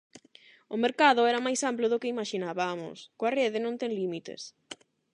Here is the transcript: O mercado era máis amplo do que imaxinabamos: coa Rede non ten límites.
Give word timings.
O 0.73 0.77
mercado 0.85 1.21
era 1.31 1.45
máis 1.45 1.59
amplo 1.71 1.85
do 1.89 1.99
que 2.01 2.11
imaxinabamos: 2.15 2.97
coa 3.17 3.33
Rede 3.39 3.57
non 3.61 3.75
ten 3.81 3.91
límites. 3.99 4.41